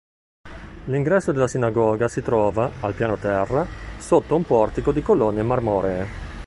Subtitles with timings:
[0.85, 3.67] L'ingresso della sinagoga si trova, al piano terra,
[3.99, 6.07] sotto un portico di colonne marmoree.